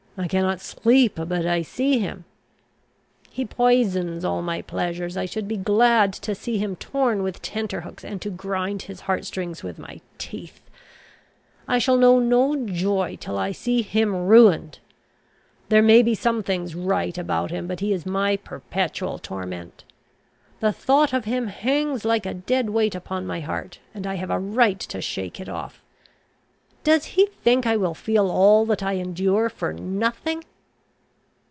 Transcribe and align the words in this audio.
I 0.17 0.27
cannot 0.27 0.59
sleep 0.59 1.13
but 1.15 1.45
I 1.47 1.61
see 1.61 1.97
him. 1.97 2.25
He 3.31 3.43
poisons 3.45 4.25
all 4.25 4.41
my 4.41 4.61
pleasures. 4.61 5.15
I 5.15 5.25
should 5.25 5.47
be 5.47 5.55
glad 5.55 6.11
to 6.13 6.35
see 6.35 6.57
him 6.57 6.75
torn 6.75 7.23
with 7.23 7.41
tenter 7.41 7.81
hooks, 7.81 8.03
and 8.03 8.21
to 8.21 8.29
grind 8.29 8.83
his 8.83 8.99
heart 9.01 9.25
strings 9.25 9.63
with 9.63 9.79
my 9.79 10.01
teeth. 10.17 10.69
I 11.65 11.79
shall 11.79 11.97
know 11.97 12.19
no 12.19 12.57
joy 12.67 13.17
till 13.21 13.37
I 13.37 13.53
see 13.53 13.81
him 13.81 14.13
ruined. 14.13 14.79
There 15.69 15.81
may 15.81 16.03
be 16.03 16.13
some 16.13 16.43
things 16.43 16.75
right 16.75 17.17
about 17.17 17.49
him; 17.49 17.65
but 17.65 17.79
he 17.79 17.93
is 17.93 18.05
my 18.05 18.35
perpetual 18.35 19.17
torment. 19.17 19.85
The 20.59 20.73
thought 20.73 21.13
of 21.13 21.23
him 21.25 21.47
hangs 21.47 22.03
like 22.03 22.25
a 22.25 22.33
dead 22.35 22.69
weight 22.69 22.95
upon 22.95 23.25
my 23.25 23.39
heart, 23.39 23.79
and 23.93 24.05
I 24.05 24.15
have 24.15 24.29
a 24.29 24.37
right 24.37 24.81
to 24.81 25.01
shake 25.01 25.39
it 25.39 25.47
off. 25.47 25.81
Does 26.83 27.05
he 27.13 27.27
think 27.27 27.67
I 27.67 27.77
will 27.77 27.93
feel 27.93 28.31
all 28.31 28.65
that 28.65 28.81
I 28.81 28.93
endure 28.93 29.49
for 29.49 29.71
nothing?" 29.71 30.43